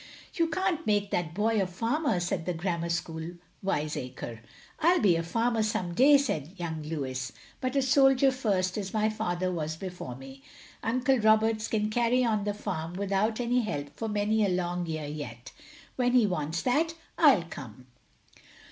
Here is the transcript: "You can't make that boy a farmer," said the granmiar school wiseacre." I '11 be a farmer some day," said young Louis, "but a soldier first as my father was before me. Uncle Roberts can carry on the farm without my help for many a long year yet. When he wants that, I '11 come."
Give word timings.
"You 0.33 0.47
can't 0.47 0.87
make 0.87 1.11
that 1.11 1.35
boy 1.35 1.61
a 1.61 1.67
farmer," 1.67 2.19
said 2.19 2.47
the 2.47 2.55
granmiar 2.55 2.89
school 2.89 3.33
wiseacre." 3.61 4.39
I 4.79 4.93
'11 4.93 5.01
be 5.03 5.15
a 5.15 5.21
farmer 5.21 5.61
some 5.61 5.93
day," 5.93 6.17
said 6.17 6.55
young 6.57 6.81
Louis, 6.81 7.31
"but 7.59 7.75
a 7.75 7.83
soldier 7.83 8.31
first 8.31 8.79
as 8.79 8.95
my 8.95 9.09
father 9.11 9.51
was 9.51 9.75
before 9.77 10.15
me. 10.15 10.41
Uncle 10.81 11.19
Roberts 11.19 11.67
can 11.67 11.91
carry 11.91 12.25
on 12.25 12.45
the 12.45 12.55
farm 12.55 12.93
without 12.93 13.37
my 13.39 13.59
help 13.59 13.95
for 13.95 14.09
many 14.09 14.43
a 14.43 14.49
long 14.49 14.87
year 14.87 15.05
yet. 15.05 15.51
When 15.97 16.13
he 16.13 16.25
wants 16.25 16.63
that, 16.63 16.95
I 17.19 17.33
'11 17.33 17.49
come." 17.51 17.85